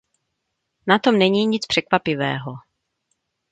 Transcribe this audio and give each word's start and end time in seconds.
Na 0.87 0.99
tom 0.99 1.17
není 1.19 1.45
nic 1.45 1.65
překvapivého. 1.65 2.51